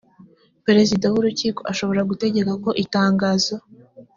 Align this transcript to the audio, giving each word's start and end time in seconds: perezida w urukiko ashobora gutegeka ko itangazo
perezida 0.65 1.05
w 1.09 1.15
urukiko 1.19 1.61
ashobora 1.71 2.07
gutegeka 2.09 2.51
ko 2.63 2.69
itangazo 2.83 3.55